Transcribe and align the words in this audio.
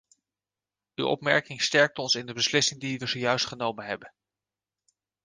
Uw 0.95 1.05
opmerking 1.05 1.61
sterkt 1.61 1.97
ons 1.99 2.15
in 2.15 2.25
de 2.25 2.33
beslissing 2.33 2.79
die 2.79 2.99
we 2.99 3.07
zojuist 3.07 3.45
genomen 3.45 3.85
hebben. 3.85 4.13